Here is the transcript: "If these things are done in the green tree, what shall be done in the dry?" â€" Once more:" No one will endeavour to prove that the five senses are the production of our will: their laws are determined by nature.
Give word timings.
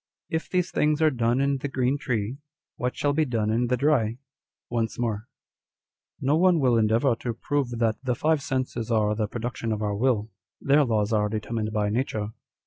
"If 0.37 0.49
these 0.49 0.71
things 0.71 0.99
are 1.03 1.11
done 1.11 1.39
in 1.39 1.57
the 1.59 1.67
green 1.67 1.99
tree, 1.99 2.39
what 2.75 2.95
shall 2.95 3.13
be 3.13 3.23
done 3.23 3.51
in 3.51 3.67
the 3.67 3.77
dry?" 3.77 4.03
â€" 4.13 4.17
Once 4.67 4.97
more:" 4.97 5.27
No 6.19 6.35
one 6.35 6.59
will 6.59 6.75
endeavour 6.75 7.13
to 7.17 7.35
prove 7.35 7.69
that 7.77 8.03
the 8.03 8.15
five 8.15 8.41
senses 8.41 8.89
are 8.89 9.13
the 9.13 9.27
production 9.27 9.71
of 9.71 9.83
our 9.83 9.93
will: 9.95 10.31
their 10.59 10.83
laws 10.85 11.13
are 11.13 11.29
determined 11.29 11.71
by 11.71 11.89
nature. 11.91 12.29